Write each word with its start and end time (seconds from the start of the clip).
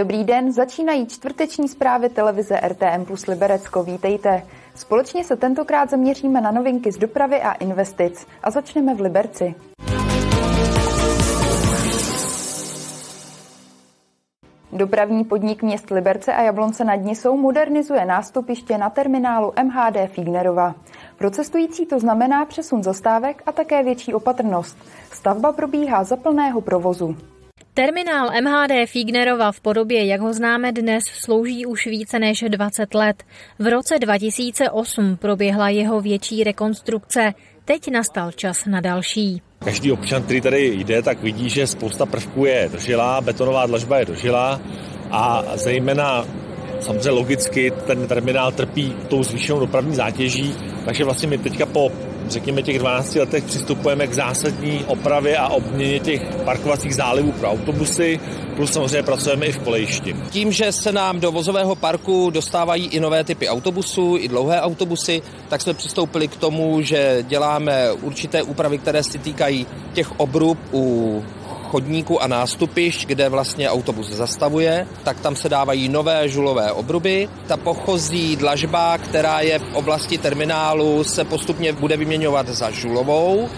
dobrý 0.00 0.24
den, 0.24 0.52
začínají 0.52 1.06
čtvrteční 1.06 1.68
zprávy 1.68 2.08
televize 2.08 2.60
RTM 2.68 3.04
plus 3.04 3.26
Liberecko. 3.26 3.82
Vítejte. 3.82 4.42
Společně 4.74 5.24
se 5.24 5.36
tentokrát 5.36 5.90
zaměříme 5.90 6.40
na 6.40 6.50
novinky 6.50 6.92
z 6.92 6.98
dopravy 6.98 7.42
a 7.42 7.52
investic 7.52 8.26
a 8.42 8.50
začneme 8.50 8.94
v 8.94 9.00
Liberci. 9.00 9.54
Dopravní 14.72 15.24
podnik 15.24 15.62
měst 15.62 15.90
Liberce 15.90 16.34
a 16.34 16.42
Jablonce 16.42 16.84
nad 16.84 16.96
Nisou 16.96 17.36
modernizuje 17.36 18.04
nástupiště 18.04 18.78
na 18.78 18.90
terminálu 18.90 19.52
MHD 19.64 19.96
Fignerova. 20.06 20.74
Pro 21.18 21.30
cestující 21.30 21.86
to 21.86 21.98
znamená 21.98 22.44
přesun 22.44 22.82
zastávek 22.82 23.42
a 23.46 23.52
také 23.52 23.82
větší 23.82 24.14
opatrnost. 24.14 24.78
Stavba 25.12 25.52
probíhá 25.52 26.04
za 26.04 26.16
plného 26.16 26.60
provozu. 26.60 27.16
Terminál 27.74 28.30
MHD 28.42 28.86
Fignerova 28.86 29.52
v 29.52 29.60
podobě, 29.60 30.06
jak 30.06 30.20
ho 30.20 30.32
známe 30.32 30.72
dnes, 30.72 31.04
slouží 31.04 31.66
už 31.66 31.86
více 31.86 32.18
než 32.18 32.44
20 32.48 32.94
let. 32.94 33.22
V 33.58 33.70
roce 33.70 33.98
2008 33.98 35.16
proběhla 35.16 35.68
jeho 35.68 36.00
větší 36.00 36.44
rekonstrukce. 36.44 37.34
Teď 37.64 37.90
nastal 37.90 38.32
čas 38.32 38.66
na 38.66 38.80
další. 38.80 39.42
Každý 39.64 39.92
občan, 39.92 40.22
který 40.22 40.40
tady 40.40 40.66
jde, 40.66 41.02
tak 41.02 41.22
vidí, 41.22 41.50
že 41.50 41.66
spousta 41.66 42.06
prvků 42.06 42.44
je 42.44 42.68
dožilá, 42.72 43.20
betonová 43.20 43.66
dlažba 43.66 43.98
je 43.98 44.04
dožilá 44.04 44.60
a 45.10 45.42
zejména 45.54 46.26
samozřejmě 46.80 47.10
logicky 47.10 47.72
ten 47.86 48.06
terminál 48.06 48.52
trpí 48.52 48.94
tou 49.08 49.22
zvýšenou 49.22 49.60
dopravní 49.60 49.94
zátěží, 49.94 50.54
takže 50.84 51.04
vlastně 51.04 51.28
my 51.28 51.38
teďka 51.38 51.66
po 51.66 51.92
řekněme 52.30 52.62
těch 52.62 52.78
12 52.78 53.14
letech 53.14 53.44
přistupujeme 53.44 54.06
k 54.06 54.14
zásadní 54.14 54.84
opravě 54.86 55.36
a 55.36 55.48
obměně 55.48 56.00
těch 56.00 56.22
parkovacích 56.44 56.94
zálivů 56.94 57.32
pro 57.32 57.50
autobusy, 57.50 58.20
plus 58.56 58.72
samozřejmě 58.72 59.02
pracujeme 59.02 59.46
i 59.46 59.52
v 59.52 59.58
kolejišti. 59.58 60.16
Tím, 60.30 60.52
že 60.52 60.72
se 60.72 60.92
nám 60.92 61.20
do 61.20 61.32
vozového 61.32 61.76
parku 61.76 62.30
dostávají 62.30 62.86
i 62.86 63.00
nové 63.00 63.24
typy 63.24 63.48
autobusů, 63.48 64.16
i 64.20 64.28
dlouhé 64.28 64.60
autobusy, 64.60 65.22
tak 65.48 65.60
jsme 65.60 65.74
přistoupili 65.74 66.28
k 66.28 66.36
tomu, 66.36 66.82
že 66.82 67.24
děláme 67.28 67.92
určité 67.92 68.42
úpravy, 68.42 68.78
které 68.78 69.02
se 69.02 69.18
týkají 69.18 69.66
těch 69.92 70.20
obrub 70.20 70.58
u 70.72 71.24
chodníků 71.70 72.22
a 72.22 72.26
nástupišť, 72.26 73.06
kde 73.06 73.28
vlastně 73.28 73.70
autobus 73.70 74.10
zastavuje, 74.10 74.86
tak 75.04 75.20
tam 75.20 75.36
se 75.36 75.48
dávají 75.48 75.88
nové 75.88 76.28
žulové 76.28 76.72
obruby. 76.72 77.28
Ta 77.46 77.56
pochozí 77.56 78.36
dlažba, 78.36 78.98
která 78.98 79.40
je 79.40 79.58
v 79.58 79.74
oblasti 79.74 80.18
terminálu, 80.18 81.04
se 81.04 81.24
postupně 81.24 81.72
bude 81.72 81.96
vyměňovat 81.96 82.48
za 82.48 82.70
žulovou. 82.70 83.48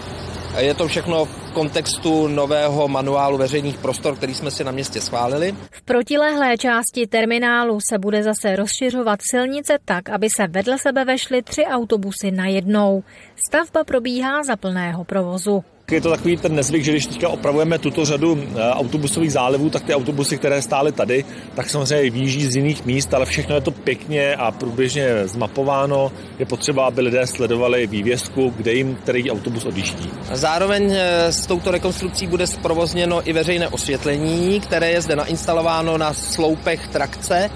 Je 0.57 0.73
to 0.73 0.87
všechno 0.87 1.25
v 1.25 1.51
kontextu 1.53 2.27
nového 2.27 2.87
manuálu 2.87 3.37
veřejných 3.37 3.77
prostor, 3.77 4.15
který 4.15 4.33
jsme 4.33 4.51
si 4.51 4.63
na 4.63 4.71
městě 4.71 5.01
schválili. 5.01 5.55
V 5.71 5.81
protilehlé 5.81 6.57
části 6.57 7.07
terminálu 7.07 7.79
se 7.81 7.97
bude 7.97 8.23
zase 8.23 8.55
rozšiřovat 8.55 9.19
silnice 9.31 9.77
tak, 9.85 10.09
aby 10.09 10.29
se 10.29 10.47
vedle 10.47 10.77
sebe 10.77 11.05
vešly 11.05 11.41
tři 11.41 11.65
autobusy 11.65 12.31
na 12.31 12.45
jednou. 12.45 13.03
Stavba 13.47 13.83
probíhá 13.83 14.43
za 14.43 14.55
plného 14.55 15.03
provozu. 15.03 15.63
Je 15.91 16.01
to 16.01 16.09
takový 16.09 16.37
ten 16.37 16.55
nezvyk, 16.55 16.83
že 16.83 16.91
když 16.91 17.05
teďka 17.05 17.29
opravujeme 17.29 17.79
tuto 17.79 18.05
řadu 18.05 18.39
eh, 18.39 18.69
autobusových 18.71 19.31
zálivů, 19.31 19.69
tak 19.69 19.83
ty 19.83 19.93
autobusy, 19.95 20.37
které 20.37 20.61
stály 20.61 20.91
tady, 20.91 21.25
tak 21.55 21.69
samozřejmě 21.69 22.09
výjíždí 22.09 22.45
z 22.45 22.55
jiných 22.55 22.85
míst, 22.85 23.13
ale 23.13 23.25
všechno 23.25 23.55
je 23.55 23.61
to 23.61 23.71
pěkně 23.71 24.35
a 24.35 24.51
průběžně 24.51 25.27
zmapováno. 25.27 26.11
Je 26.39 26.45
potřeba, 26.45 26.85
aby 26.85 27.01
lidé 27.01 27.27
sledovali 27.27 27.87
vývězku, 27.87 28.53
kde 28.57 28.73
jim 28.73 28.95
který 28.95 29.31
autobus 29.31 29.65
odjíždí. 29.65 30.09
Zároveň 30.31 30.93
eh, 30.93 31.31
s 31.31 31.47
touto 31.47 31.71
rekonstrukcí 31.71 32.27
bude 32.27 32.47
zprovozněno 32.47 33.29
i 33.29 33.33
veřejné 33.33 33.67
osvětlení, 33.67 34.59
které 34.59 34.91
je 34.91 35.01
zde 35.01 35.15
nainstalováno 35.15 35.97
na 35.97 36.13
sloupech 36.13 36.87
trakce 36.87 37.49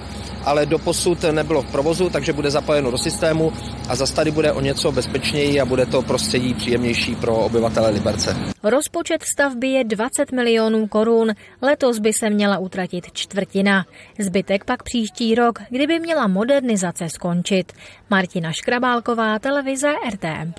ale 0.47 0.65
doposud 0.65 1.23
nebylo 1.31 1.61
v 1.61 1.71
provozu, 1.71 2.09
takže 2.09 2.33
bude 2.33 2.51
zapojeno 2.51 2.91
do 2.91 2.97
systému 2.97 3.53
a 3.89 3.95
zase 3.95 4.15
tady 4.15 4.31
bude 4.31 4.51
o 4.51 4.61
něco 4.61 4.91
bezpečněji 4.91 5.61
a 5.61 5.65
bude 5.65 5.85
to 5.85 6.01
prostředí 6.01 6.53
příjemnější 6.53 7.15
pro 7.15 7.35
obyvatele 7.35 7.89
Liberce. 7.89 8.35
Rozpočet 8.63 9.23
stavby 9.23 9.67
je 9.67 9.83
20 9.83 10.31
milionů 10.31 10.87
korun. 10.87 11.31
Letos 11.61 11.99
by 11.99 12.13
se 12.13 12.29
měla 12.29 12.57
utratit 12.57 13.05
čtvrtina. 13.13 13.85
Zbytek 14.19 14.65
pak 14.65 14.83
příští 14.83 15.35
rok, 15.35 15.59
kdyby 15.69 15.99
měla 15.99 16.27
modernizace 16.27 17.09
skončit. 17.09 17.73
Martina 18.09 18.51
Škrabálková, 18.51 19.39
televize 19.39 19.93
RTM+. 20.13 20.53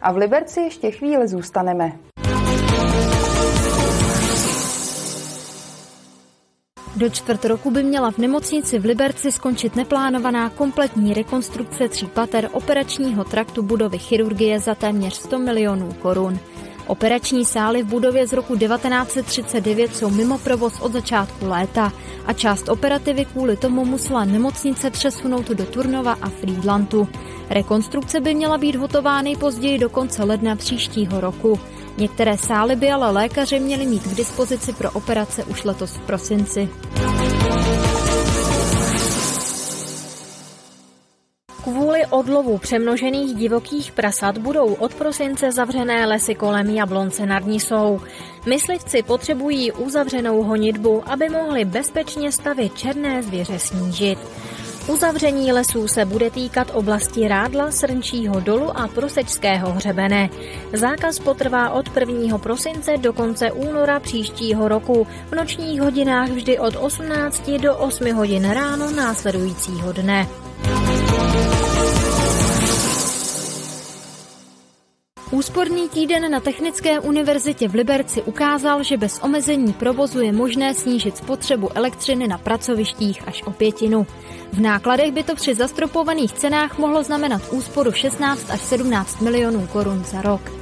A 0.00 0.12
v 0.12 0.16
Liberci 0.16 0.60
ještě 0.60 0.90
chvíli 0.90 1.28
zůstaneme. 1.28 1.92
Do 6.96 7.08
čtvrt 7.08 7.44
roku 7.44 7.70
by 7.70 7.82
měla 7.82 8.10
v 8.10 8.18
nemocnici 8.18 8.78
v 8.78 8.84
Liberci 8.84 9.32
skončit 9.32 9.76
neplánovaná 9.76 10.50
kompletní 10.50 11.14
rekonstrukce 11.14 11.88
tří 11.88 12.06
pater 12.06 12.48
operačního 12.52 13.24
traktu 13.24 13.62
budovy 13.62 13.98
chirurgie 13.98 14.60
za 14.60 14.74
téměř 14.74 15.14
100 15.14 15.38
milionů 15.38 15.92
korun. 15.92 16.38
Operační 16.86 17.44
sály 17.44 17.82
v 17.82 17.86
budově 17.86 18.26
z 18.26 18.32
roku 18.32 18.56
1939 18.56 19.96
jsou 19.96 20.10
mimo 20.10 20.38
provoz 20.38 20.80
od 20.80 20.92
začátku 20.92 21.46
léta 21.48 21.92
a 22.26 22.32
část 22.32 22.68
operativy 22.68 23.24
kvůli 23.24 23.56
tomu 23.56 23.84
musela 23.84 24.24
nemocnice 24.24 24.90
přesunout 24.90 25.48
do 25.48 25.66
Turnova 25.66 26.16
a 26.22 26.28
Friedlandu. 26.28 27.08
Rekonstrukce 27.50 28.20
by 28.20 28.34
měla 28.34 28.58
být 28.58 28.76
hotová 28.76 29.22
nejpozději 29.22 29.78
do 29.78 29.88
konce 29.88 30.24
ledna 30.24 30.56
příštího 30.56 31.20
roku. 31.20 31.60
Některé 31.98 32.38
sály 32.38 32.76
by 32.76 32.90
ale 32.90 33.10
lékaři 33.10 33.60
měli 33.60 33.86
mít 33.86 34.02
k 34.02 34.14
dispozici 34.14 34.72
pro 34.72 34.90
operace 34.90 35.44
už 35.44 35.64
letos 35.64 35.90
v 35.90 36.00
prosinci. 36.00 36.68
Kvůli 41.62 42.06
odlovu 42.10 42.58
přemnožených 42.58 43.34
divokých 43.34 43.92
prasat 43.92 44.38
budou 44.38 44.74
od 44.74 44.94
prosince 44.94 45.52
zavřené 45.52 46.06
lesy 46.06 46.34
kolem 46.34 46.70
Jablonce 46.70 47.26
nad 47.26 47.46
Nisou. 47.46 48.00
Myslivci 48.46 49.02
potřebují 49.02 49.72
uzavřenou 49.72 50.42
honitbu, 50.42 51.02
aby 51.06 51.28
mohli 51.28 51.64
bezpečně 51.64 52.32
stavit 52.32 52.78
černé 52.78 53.22
zvěře 53.22 53.58
snížit. 53.58 54.18
Uzavření 54.88 55.52
lesů 55.52 55.88
se 55.88 56.04
bude 56.04 56.30
týkat 56.30 56.70
oblasti 56.74 57.28
Rádla, 57.28 57.70
Srnčího 57.70 58.40
dolu 58.40 58.78
a 58.78 58.88
Prosečského 58.88 59.72
hřebene. 59.72 60.30
Zákaz 60.72 61.18
potrvá 61.18 61.70
od 61.70 61.96
1. 61.96 62.38
prosince 62.38 62.96
do 62.96 63.12
konce 63.12 63.52
února 63.52 64.00
příštího 64.00 64.68
roku, 64.68 65.06
v 65.30 65.34
nočních 65.34 65.80
hodinách 65.80 66.28
vždy 66.28 66.58
od 66.58 66.76
18 66.76 67.50
do 67.50 67.76
8 67.76 68.12
hodin 68.12 68.50
ráno 68.50 68.90
následujícího 68.90 69.92
dne. 69.92 70.26
Úsporný 75.36 75.88
týden 75.88 76.30
na 76.30 76.40
Technické 76.40 77.00
univerzitě 77.00 77.68
v 77.68 77.74
Liberci 77.74 78.22
ukázal, 78.22 78.82
že 78.82 78.96
bez 78.96 79.18
omezení 79.22 79.72
provozu 79.72 80.20
je 80.20 80.32
možné 80.32 80.74
snížit 80.74 81.16
spotřebu 81.16 81.76
elektřiny 81.76 82.28
na 82.28 82.38
pracovištích 82.38 83.28
až 83.28 83.42
o 83.42 83.50
pětinu. 83.50 84.06
V 84.52 84.60
nákladech 84.60 85.12
by 85.12 85.22
to 85.22 85.34
při 85.34 85.54
zastropovaných 85.54 86.32
cenách 86.32 86.78
mohlo 86.78 87.02
znamenat 87.02 87.42
úsporu 87.52 87.92
16 87.92 88.50
až 88.50 88.60
17 88.60 89.20
milionů 89.20 89.66
korun 89.72 90.04
za 90.04 90.22
rok. 90.22 90.52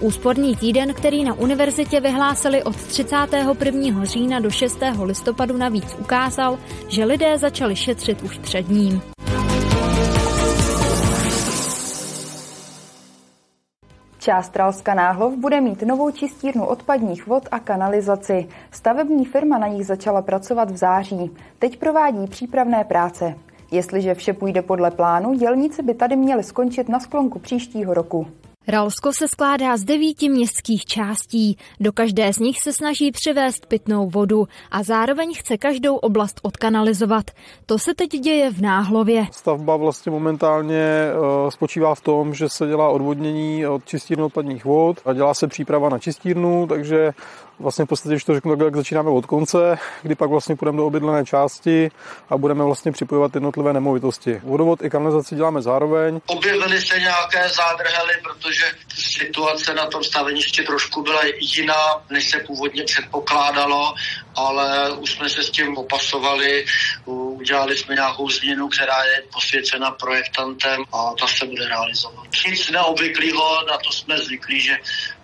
Úsporný 0.00 0.56
týden, 0.56 0.94
který 0.94 1.24
na 1.24 1.34
univerzitě 1.34 2.00
vyhlásili 2.00 2.62
od 2.62 2.76
31. 2.76 4.04
října 4.04 4.40
do 4.40 4.50
6. 4.50 4.78
listopadu 5.02 5.56
navíc 5.56 5.96
ukázal, 6.00 6.58
že 6.88 7.04
lidé 7.04 7.38
začali 7.38 7.76
šetřit 7.76 8.22
už 8.22 8.38
před 8.38 8.68
ním. 8.68 9.11
Část 14.22 14.48
Tralska 14.48 14.94
Náhlov 14.94 15.36
bude 15.36 15.60
mít 15.60 15.82
novou 15.82 16.10
čistírnu 16.10 16.66
odpadních 16.66 17.26
vod 17.26 17.48
a 17.50 17.58
kanalizaci. 17.58 18.48
Stavební 18.70 19.24
firma 19.24 19.58
na 19.58 19.66
nich 19.66 19.86
začala 19.86 20.22
pracovat 20.22 20.70
v 20.70 20.76
září. 20.76 21.30
Teď 21.58 21.78
provádí 21.78 22.26
přípravné 22.26 22.84
práce. 22.84 23.34
Jestliže 23.70 24.14
vše 24.14 24.32
půjde 24.32 24.62
podle 24.62 24.90
plánu, 24.90 25.34
dělníci 25.34 25.82
by 25.82 25.94
tady 25.94 26.16
měli 26.16 26.42
skončit 26.42 26.88
na 26.88 27.00
sklonku 27.00 27.38
příštího 27.38 27.94
roku. 27.94 28.26
Ralsko 28.68 29.12
se 29.12 29.28
skládá 29.28 29.76
z 29.76 29.84
devíti 29.84 30.28
městských 30.28 30.84
částí. 30.84 31.58
Do 31.80 31.92
každé 31.92 32.32
z 32.32 32.38
nich 32.38 32.60
se 32.60 32.72
snaží 32.72 33.10
přivést 33.12 33.66
pitnou 33.66 34.08
vodu 34.08 34.46
a 34.70 34.82
zároveň 34.82 35.34
chce 35.34 35.58
každou 35.58 35.96
oblast 35.96 36.40
odkanalizovat. 36.42 37.30
To 37.66 37.78
se 37.78 37.94
teď 37.94 38.10
děje 38.10 38.50
v 38.50 38.60
Náhlově. 38.60 39.26
Stavba 39.32 39.76
vlastně 39.76 40.12
momentálně 40.12 40.76
eh, 40.76 41.50
spočívá 41.50 41.94
v 41.94 42.00
tom, 42.00 42.34
že 42.34 42.48
se 42.48 42.66
dělá 42.66 42.88
odvodnění 42.88 43.66
od 43.66 43.84
čistírny 43.84 44.24
odpadních 44.24 44.64
vod 44.64 45.00
a 45.04 45.12
dělá 45.12 45.34
se 45.34 45.46
příprava 45.46 45.88
na 45.88 45.98
čistírnu, 45.98 46.66
takže 46.66 47.12
Vlastně 47.58 47.84
v 47.84 47.88
podstatě, 47.88 48.12
když 48.14 48.24
to 48.24 48.34
řeknu 48.34 48.56
tak, 48.56 48.76
začínáme 48.76 49.10
od 49.10 49.26
konce, 49.26 49.78
kdy 50.02 50.14
pak 50.14 50.30
vlastně 50.30 50.56
půjdeme 50.56 50.76
do 50.76 50.86
obydlené 50.86 51.24
části 51.24 51.90
a 52.30 52.36
budeme 52.36 52.64
vlastně 52.64 52.92
připojovat 52.92 53.34
jednotlivé 53.34 53.72
nemovitosti. 53.72 54.40
Vodovod 54.44 54.82
i 54.84 54.90
kanalizaci 54.90 55.34
děláme 55.34 55.62
zároveň. 55.62 56.20
Objevily 56.26 56.80
se 56.80 56.98
nějaké 56.98 57.48
zádrhely, 57.48 58.14
protože 58.22 58.64
situace 58.94 59.74
na 59.74 59.86
tom 59.86 60.04
staveništi 60.04 60.62
trošku 60.62 61.02
byla 61.02 61.20
jiná, 61.56 62.02
než 62.10 62.30
se 62.30 62.38
původně 62.38 62.84
předpokládalo, 62.84 63.94
ale 64.36 64.92
už 64.92 65.12
jsme 65.12 65.28
se 65.28 65.42
s 65.42 65.50
tím 65.50 65.74
popasovali, 65.74 66.64
udělali 67.04 67.78
jsme 67.78 67.94
nějakou 67.94 68.28
změnu, 68.28 68.68
která 68.68 69.04
je 69.04 69.22
posvěcena 69.32 69.90
projektantem 69.90 70.84
a 70.92 71.12
ta 71.20 71.26
se 71.26 71.46
bude 71.46 71.68
realizovat. 71.68 72.26
Nic 72.48 72.70
neobvyklého, 72.70 73.66
na 73.68 73.78
to 73.78 73.92
jsme 73.92 74.18
zvyklí, 74.18 74.60
že 74.60 74.76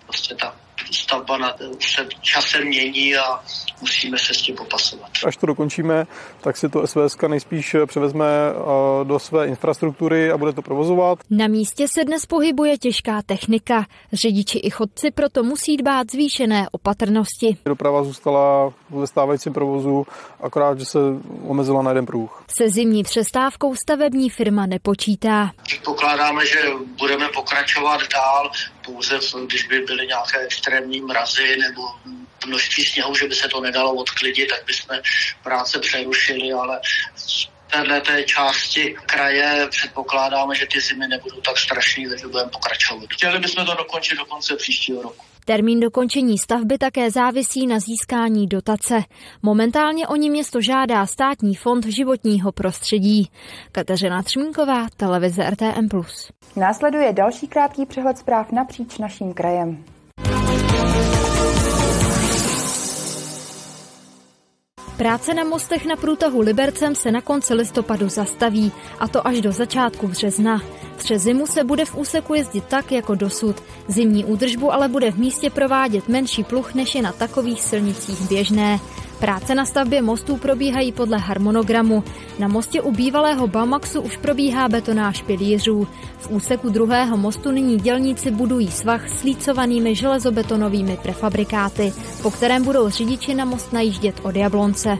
prostě 0.05 0.35
ta 0.35 0.55
stavba 0.91 1.37
na, 1.37 1.55
se 1.79 2.07
časem 2.21 2.67
mění 2.67 3.15
a 3.15 3.43
musíme 3.81 4.17
se 4.17 4.33
s 4.33 4.41
tím 4.41 4.55
popasovat. 4.55 5.09
Až 5.25 5.37
to 5.37 5.45
dokončíme, 5.45 6.07
tak 6.41 6.57
si 6.57 6.69
to 6.69 6.87
SVS 6.87 7.17
nejspíš 7.27 7.75
převezme 7.85 8.25
eh, 8.25 9.05
do 9.05 9.19
své 9.19 9.47
infrastruktury 9.47 10.31
a 10.31 10.37
bude 10.37 10.53
to 10.53 10.61
provozovat. 10.61 11.19
Na 11.29 11.47
místě 11.47 11.87
se 11.87 12.05
dnes 12.05 12.25
pohybuje 12.25 12.77
těžká 12.77 13.21
technika. 13.25 13.85
Řidiči 14.13 14.59
i 14.59 14.69
chodci 14.69 15.11
proto 15.11 15.43
musí 15.43 15.77
dbát 15.77 16.11
zvýšené 16.11 16.67
opatrnosti. 16.71 17.57
Doprava 17.65 18.03
zůstala 18.03 18.73
ve 18.89 19.07
stávajícím 19.07 19.53
provozu, 19.53 20.07
akorát, 20.41 20.79
že 20.79 20.85
se 20.85 20.99
omezila 21.47 21.81
na 21.81 21.91
jeden 21.91 22.05
pruh. 22.05 22.43
Se 22.57 22.69
zimní 22.69 23.03
přestávkou 23.03 23.75
stavební 23.75 24.29
firma 24.29 24.65
nepočítá. 24.65 25.51
Pokládáme, 25.85 26.45
že 26.45 26.59
budeme 26.99 27.29
pokračovat 27.35 28.01
dál, 28.13 28.51
pouze 28.89 29.19
když 29.45 29.63
by 29.63 29.79
byly 29.79 30.07
nějaké 30.07 30.39
extrémní 30.39 31.01
mrazy 31.01 31.57
nebo 31.57 31.81
množství 32.45 32.85
sněhu, 32.85 33.15
že 33.15 33.27
by 33.27 33.35
se 33.35 33.47
to 33.47 33.61
nedalo 33.61 33.93
odklidit, 33.93 34.49
tak 34.49 34.65
bychom 34.65 34.97
práce 35.43 35.79
přerušili, 35.79 36.53
ale 36.53 36.79
téhle 37.71 38.01
té 38.01 38.23
části 38.23 38.95
kraje 39.05 39.67
předpokládáme, 39.69 40.55
že 40.55 40.65
ty 40.65 40.81
zimy 40.81 41.07
nebudou 41.07 41.41
tak 41.41 41.57
strašný, 41.57 42.09
takže 42.09 42.27
budeme 42.27 42.49
pokračovat. 42.49 43.09
Chtěli 43.13 43.39
bychom 43.39 43.65
to 43.65 43.73
dokončit 43.73 44.17
do 44.17 44.25
konce 44.25 44.55
příštího 44.55 45.01
roku. 45.01 45.28
Termín 45.49 45.79
dokončení 45.79 46.37
stavby 46.37 46.77
také 46.77 47.11
závisí 47.11 47.67
na 47.67 47.79
získání 47.79 48.47
dotace. 48.47 49.03
Momentálně 49.41 50.07
o 50.07 50.15
ní 50.15 50.29
město 50.29 50.61
žádá 50.61 51.05
státní 51.05 51.55
fond 51.55 51.85
životního 51.85 52.51
prostředí. 52.51 53.29
Kateřina 53.71 54.23
Třmínková, 54.23 54.87
televize 54.97 55.49
RTM+. 55.49 55.89
Následuje 56.55 57.13
další 57.13 57.47
krátký 57.47 57.85
přehled 57.85 58.17
zpráv 58.17 58.51
napříč 58.51 58.97
naším 58.97 59.33
krajem. 59.33 59.83
Práce 64.99 65.33
na 65.33 65.43
mostech 65.43 65.85
na 65.85 65.95
průtahu 65.95 66.39
Libercem 66.39 66.95
se 66.95 67.11
na 67.11 67.21
konci 67.21 67.53
listopadu 67.53 68.09
zastaví, 68.09 68.71
a 68.99 69.07
to 69.07 69.27
až 69.27 69.41
do 69.41 69.51
začátku 69.51 70.07
března. 70.07 70.61
Přes 70.97 71.21
zimu 71.21 71.47
se 71.47 71.63
bude 71.63 71.85
v 71.85 71.95
úseku 71.95 72.33
jezdit 72.33 72.63
tak, 72.67 72.91
jako 72.91 73.15
dosud. 73.15 73.55
Zimní 73.87 74.25
údržbu 74.25 74.73
ale 74.73 74.87
bude 74.87 75.11
v 75.11 75.17
místě 75.17 75.49
provádět 75.49 76.07
menší 76.09 76.43
pluch, 76.43 76.73
než 76.73 76.95
je 76.95 77.01
na 77.01 77.11
takových 77.11 77.61
silnicích 77.61 78.21
běžné. 78.21 78.79
Práce 79.19 79.55
na 79.55 79.65
stavbě 79.65 80.01
mostů 80.01 80.37
probíhají 80.37 80.91
podle 80.91 81.17
harmonogramu. 81.17 82.03
Na 82.39 82.47
mostě 82.47 82.81
u 82.81 82.91
bývalého 82.91 83.47
Bamaxu 83.47 84.01
už 84.01 84.17
probíhá 84.17 84.69
betonáž 84.69 85.21
pilířů. 85.21 85.87
V 86.17 86.29
úseku 86.31 86.69
druhého 86.69 87.17
mostu 87.17 87.51
nyní 87.51 87.77
dělníci 87.77 88.31
budují 88.31 88.71
svah 88.71 89.09
s 89.09 89.23
lícovanými 89.23 89.95
železobetonovými 89.95 90.97
prefabrikáty, 91.01 91.93
po 92.23 92.31
kterém 92.31 92.63
budou 92.63 92.89
řidiči 92.89 93.35
na 93.35 93.45
most 93.45 93.73
najíždět 93.73 94.15
od 94.23 94.35
Jablonce. 94.35 94.97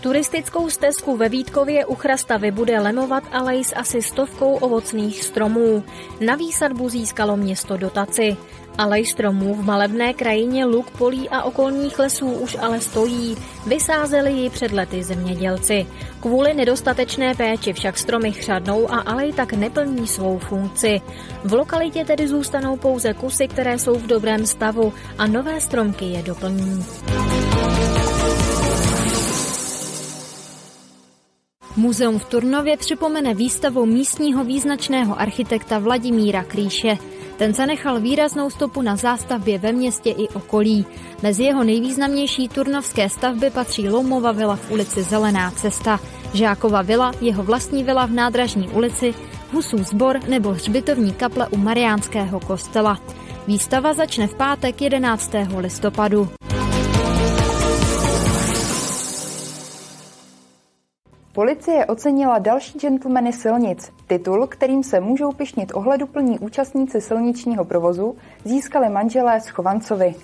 Turistickou 0.00 0.70
stezku 0.70 1.16
ve 1.16 1.28
Vítkově 1.28 1.86
u 1.86 1.94
Chrastavy 1.94 2.50
bude 2.50 2.80
lemovat 2.80 3.24
alej 3.32 3.64
s 3.64 3.74
asi 3.76 4.02
stovkou 4.02 4.54
ovocných 4.54 5.24
stromů. 5.24 5.84
Na 6.26 6.34
výsadbu 6.34 6.88
získalo 6.88 7.36
město 7.36 7.76
dotaci. 7.76 8.36
Alej 8.80 9.06
stromů 9.06 9.54
v 9.54 9.64
malebné 9.64 10.14
krajině 10.14 10.64
luk, 10.64 10.90
polí 10.90 11.28
a 11.28 11.42
okolních 11.42 11.98
lesů 11.98 12.32
už 12.32 12.56
ale 12.60 12.80
stojí. 12.80 13.36
Vysázeli 13.66 14.32
ji 14.32 14.50
před 14.50 14.72
lety 14.72 15.04
zemědělci. 15.04 15.86
Kvůli 16.20 16.54
nedostatečné 16.54 17.34
péči 17.34 17.72
však 17.72 17.98
stromy 17.98 18.32
chřadnou 18.32 18.92
a 18.92 18.98
alej 18.98 19.32
tak 19.32 19.52
neplní 19.52 20.06
svou 20.06 20.38
funkci. 20.38 21.00
V 21.44 21.52
lokalitě 21.52 22.04
tedy 22.04 22.28
zůstanou 22.28 22.76
pouze 22.76 23.14
kusy, 23.14 23.48
které 23.48 23.78
jsou 23.78 23.94
v 23.94 24.06
dobrém 24.06 24.46
stavu 24.46 24.92
a 25.18 25.26
nové 25.26 25.60
stromky 25.60 26.04
je 26.04 26.22
doplní. 26.22 26.84
Muzeum 31.76 32.18
v 32.18 32.24
Turnově 32.24 32.76
připomene 32.76 33.34
výstavu 33.34 33.86
místního 33.86 34.44
význačného 34.44 35.20
architekta 35.20 35.78
Vladimíra 35.78 36.44
Klíše. 36.44 36.98
Ten 37.40 37.54
zanechal 37.54 38.00
výraznou 38.00 38.50
stopu 38.50 38.82
na 38.82 38.96
zástavbě 38.96 39.58
ve 39.58 39.72
městě 39.72 40.10
i 40.10 40.28
okolí. 40.28 40.86
Mezi 41.22 41.44
jeho 41.44 41.64
nejvýznamnější 41.64 42.48
turnovské 42.48 43.08
stavby 43.08 43.50
patří 43.50 43.88
Loumova 43.88 44.32
vila 44.32 44.56
v 44.56 44.70
ulici 44.70 45.02
Zelená 45.02 45.50
cesta, 45.50 46.00
Žákova 46.34 46.82
vila, 46.82 47.12
jeho 47.20 47.42
vlastní 47.42 47.84
vila 47.84 48.06
v 48.06 48.10
nádražní 48.10 48.68
ulici, 48.68 49.14
Husů 49.52 49.78
sbor 49.78 50.20
nebo 50.28 50.50
hřbitovní 50.50 51.12
kaple 51.12 51.48
u 51.48 51.56
Mariánského 51.56 52.40
kostela. 52.40 53.00
Výstava 53.46 53.94
začne 53.94 54.26
v 54.26 54.34
pátek 54.34 54.82
11. 54.82 55.32
listopadu. 55.58 56.28
Policie 61.40 61.86
ocenila 61.86 62.38
další 62.38 62.78
gentlemany 62.78 63.32
silnic. 63.32 63.92
Titul, 64.06 64.46
kterým 64.46 64.82
se 64.82 65.00
můžou 65.00 65.32
pišnit 65.32 65.72
ohleduplní 65.74 66.38
účastníci 66.38 67.00
silničního 67.00 67.64
provozu, 67.64 68.16
získali 68.44 68.88
manželé 68.88 69.40
z 69.40 69.48
Chovancovi. 69.48 70.14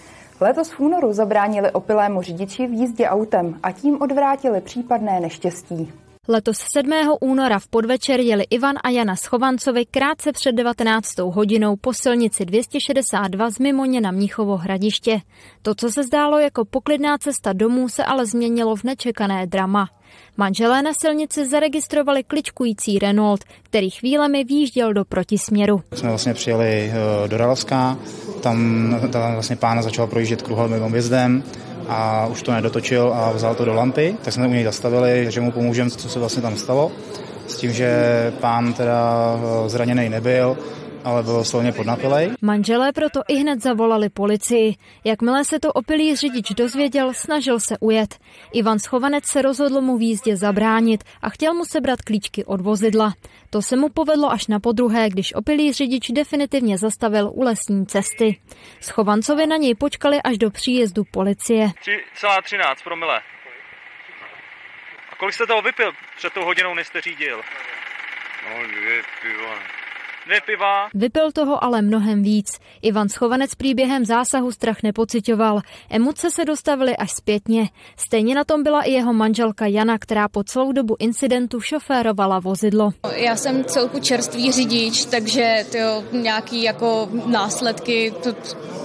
Letos 0.41 0.73
v 0.73 0.81
únoru 0.81 1.13
zabránili 1.13 1.71
opilému 1.71 2.23
řidiči 2.23 2.67
v 2.67 2.73
jízdě 2.73 3.09
autem 3.09 3.59
a 3.63 3.73
tím 3.73 4.03
odvrátili 4.03 4.61
případné 4.61 5.21
neštěstí. 5.21 5.93
Letos 6.29 6.59
7. 6.73 6.93
února 7.21 7.59
v 7.59 7.69
podvečer 7.69 8.21
jeli 8.21 8.45
Ivan 8.51 8.75
a 8.85 8.91
Jana 8.91 9.17
Schovancovi 9.17 9.87
krátce 9.87 10.33
před 10.33 10.53
19. 10.53 11.19
hodinou 11.19 11.77
po 11.77 11.95
silnici 11.95 12.45
262 12.45 13.51
z 13.51 13.59
Mimoně 13.59 14.01
na 14.01 14.11
Mnichovo 14.11 14.57
hradiště. 14.57 15.21
To, 15.63 15.75
co 15.75 15.91
se 15.91 16.03
zdálo 16.03 16.39
jako 16.39 16.65
poklidná 16.65 17.19
cesta 17.19 17.53
domů, 17.53 17.89
se 17.89 18.05
ale 18.05 18.27
změnilo 18.27 18.77
v 18.77 18.85
nečekané 18.85 19.47
drama. 19.47 19.89
Manželé 20.37 20.83
na 20.83 20.91
silnici 21.01 21.49
zaregistrovali 21.49 22.25
kličkující 22.25 22.99
Renault, 22.99 23.45
který 23.63 23.91
chvílemi 23.91 24.45
výjížděl 24.45 24.95
do 24.95 25.05
protisměru. 25.05 25.83
Jsme 25.95 26.09
vlastně 26.09 26.35
přijeli 26.35 26.93
eh, 27.25 27.29
do 27.29 27.37
Ralovská, 27.37 27.99
tam, 28.43 28.91
tam 29.13 29.33
vlastně 29.33 29.57
pána 29.57 29.83
začal 29.83 30.07
projíždět 30.07 30.43
kruhovým 30.43 30.83
objezdem 30.83 31.43
a 31.89 32.27
už 32.27 32.43
to 32.43 32.53
nedotočil 32.53 33.13
a 33.15 33.33
vzal 33.33 33.55
to 33.55 33.65
do 33.65 33.75
lampy, 33.75 34.17
tak 34.25 34.35
jsme 34.35 34.47
u 34.47 34.51
něj 34.51 34.65
zastavili, 34.65 35.27
že 35.29 35.41
mu 35.41 35.53
pomůžeme, 35.53 35.91
co 35.91 36.09
se 36.09 36.19
vlastně 36.19 36.43
tam 36.43 36.57
stalo. 36.57 36.93
S 37.47 37.57
tím, 37.57 37.73
že 37.73 38.33
pán 38.41 38.73
teda 38.73 39.35
eh, 39.37 39.69
zraněný 39.69 40.09
nebyl, 40.09 40.57
ale 41.07 41.23
byl 41.23 41.45
silně 41.45 41.73
podnapilej. 41.73 42.31
Manželé 42.43 42.93
proto 42.93 43.21
i 43.29 43.35
hned 43.35 43.63
zavolali 43.63 44.09
policii. 44.09 44.75
Jakmile 45.05 45.45
se 45.45 45.61
to 45.61 45.73
opilý 45.73 46.17
řidič 46.17 46.51
dozvěděl, 46.51 47.15
snažil 47.15 47.61
se 47.61 47.79
ujet. 47.81 48.19
Ivan 48.53 48.79
Schovanec 48.79 49.25
se 49.27 49.43
rozhodl 49.43 49.81
mu 49.81 49.99
v 49.99 50.03
jízdě 50.03 50.37
zabránit 50.37 51.05
a 51.23 51.31
chtěl 51.31 51.55
mu 51.55 51.65
sebrat 51.65 52.03
klíčky 52.03 52.45
od 52.45 52.61
vozidla. 52.61 53.15
To 53.51 53.63
se 53.63 53.77
mu 53.77 53.89
povedlo 53.89 54.31
až 54.33 54.47
na 54.47 54.61
podruhé, 54.61 55.09
když 55.09 55.35
opilý 55.35 55.73
řidič 55.73 56.11
definitivně 56.11 56.79
zastavil 56.79 57.31
u 57.35 57.43
lesní 57.43 57.87
cesty. 57.87 58.41
Schovancovi 58.81 59.47
na 59.47 59.57
něj 59.57 59.75
počkali 59.75 60.23
až 60.23 60.39
do 60.39 60.51
příjezdu 60.51 61.05
policie. 61.11 61.67
3,13 61.67 62.75
promile. 62.85 63.21
A 65.13 65.17
kolik 65.19 65.35
jste 65.35 65.47
toho 65.47 65.63
vypil 65.63 65.93
před 66.17 66.33
tou 66.33 66.45
hodinou, 66.45 66.75
než 66.75 66.87
jste 66.87 67.01
řídil? 67.01 67.43
No, 68.49 68.67
dvě 68.67 69.03
piva 69.23 69.86
dvě 70.27 70.41
piva. 70.47 70.89
Vypil 70.95 71.33
toho 71.33 71.65
ale 71.65 71.83
mnohem 71.83 72.23
víc. 72.23 72.59
Ivan 72.83 73.09
Schovanec 73.09 73.55
příběhem 73.55 74.05
zásahu 74.05 74.53
strach 74.53 74.83
nepocitoval. 74.83 75.61
Emoce 75.91 76.31
se 76.31 76.45
dostavily 76.45 76.97
až 76.97 77.13
zpětně. 77.13 77.69
Stejně 77.97 78.35
na 78.35 78.45
tom 78.45 78.63
byla 78.63 78.83
i 78.83 78.91
jeho 78.91 79.13
manželka 79.13 79.67
Jana, 79.67 79.99
která 79.99 80.29
po 80.29 80.45
celou 80.45 80.73
dobu 80.73 80.97
incidentu 80.99 81.61
šoférovala 81.61 82.39
vozidlo. 82.39 82.91
Já 83.15 83.37
jsem 83.37 83.65
celku 83.65 84.01
čerstvý 84.01 84.53
řidič, 84.53 85.05
takže 85.05 85.67
tyjo, 85.71 86.05
nějaký 86.13 86.63
jako 86.63 87.09
následky, 87.27 88.13
to, 88.23 88.35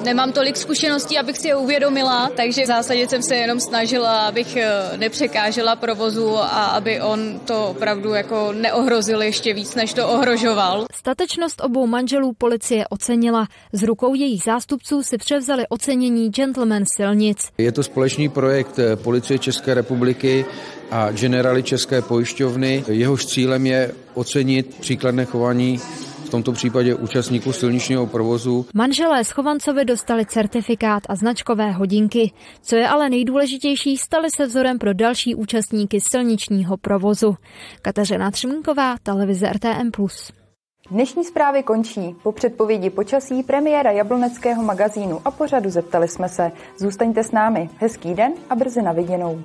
nemám 0.04 0.32
tolik 0.32 0.58
zkušeností, 0.58 1.20
abych 1.20 1.38
si 1.38 1.48
je 1.48 1.56
uvědomila, 1.56 2.30
takže 2.36 2.64
v 2.64 2.68
zásadě 2.68 3.08
jsem 3.08 3.24
se 3.24 3.36
jenom 3.36 3.60
snažila, 3.60 4.28
abych 4.28 4.56
eh, 4.56 4.98
nepřekážela 4.98 5.76
provozu 5.76 6.38
a 6.38 6.66
aby 6.66 7.02
on 7.02 7.40
to 7.40 7.68
opravdu 7.68 8.14
jako 8.14 8.54
neohrozil 8.54 9.22
ještě 9.22 9.54
víc, 9.54 9.76
než 9.76 9.94
to 9.94 10.10
ohrožoval. 10.10 10.86
Statečně 10.94 11.31
Společnost 11.32 11.62
obou 11.64 11.88
manželů 11.88 12.34
policie 12.34 12.88
ocenila. 12.88 13.48
Z 13.74 13.84
rukou 13.84 14.14
jejich 14.14 14.44
zástupců 14.44 15.04
si 15.04 15.18
převzali 15.18 15.68
ocenění 15.70 16.30
Gentleman 16.30 16.84
silnic. 16.96 17.50
Je 17.58 17.72
to 17.72 17.84
společný 17.84 18.30
projekt 18.30 18.80
Policie 18.96 19.40
České 19.40 19.74
republiky 19.74 20.46
a 20.92 21.12
Generali 21.12 21.64
České 21.64 22.02
pojišťovny. 22.02 22.84
Jehož 22.88 23.26
cílem 23.26 23.66
je 23.66 23.92
ocenit 24.14 24.76
příkladné 24.80 25.26
chování 25.26 25.78
v 26.26 26.30
tomto 26.30 26.52
případě 26.52 26.96
účastníků 26.96 27.54
silničního 27.54 28.08
provozu. 28.08 28.66
Manželé 28.74 29.24
Schovancovi 29.24 29.86
dostali 29.86 30.26
certifikát 30.26 31.04
a 31.10 31.16
značkové 31.16 31.72
hodinky. 31.72 32.32
Co 32.62 32.76
je 32.76 32.88
ale 32.88 33.10
nejdůležitější, 33.10 33.98
stali 33.98 34.28
se 34.38 34.46
vzorem 34.46 34.80
pro 34.80 34.94
další 34.94 35.36
účastníky 35.36 36.00
silničního 36.02 36.78
provozu. 36.78 37.36
Kateřina 37.82 38.32
Třmínková, 38.32 38.96
televize 39.04 39.50
RTM+. 39.54 39.92
Dnešní 40.92 41.24
zprávy 41.24 41.64
končí. 41.64 42.16
Po 42.24 42.32
předpovědi 42.32 42.90
počasí 42.90 43.44
premiéra 43.44 43.92
jabloneckého 43.92 44.64
magazínu 44.64 45.22
a 45.26 45.32
pořadu 45.32 45.70
zeptali 45.70 46.08
jsme 46.08 46.30
se. 46.30 46.52
Zůstaňte 46.78 47.24
s 47.24 47.32
námi. 47.32 47.70
Hezký 47.78 48.14
den 48.14 48.34
a 48.50 48.56
brzy 48.56 48.82
na 48.82 48.92
viděnou. 48.92 49.44